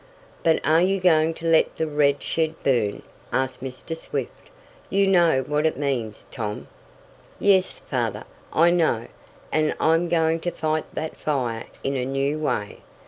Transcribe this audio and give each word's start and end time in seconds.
"But 0.41 0.67
are 0.67 0.81
you 0.81 0.99
going 0.99 1.35
to 1.35 1.45
let 1.45 1.77
the 1.77 1.85
red 1.85 2.23
shed 2.23 2.55
burn?" 2.63 3.03
asked 3.31 3.61
Mr. 3.61 3.95
Swift. 3.95 4.49
"You 4.89 5.05
know 5.05 5.43
what 5.45 5.67
it 5.67 5.77
means, 5.77 6.25
Tom." 6.31 6.67
"Yes, 7.39 7.77
Father, 7.77 8.23
I 8.51 8.71
know. 8.71 9.05
And 9.51 9.75
I'm 9.79 10.09
going 10.09 10.39
to 10.39 10.49
fight 10.49 10.85
that 10.95 11.15
fire 11.15 11.65
in 11.83 11.95
a 11.97 12.05
new 12.05 12.39
way. 12.39 12.79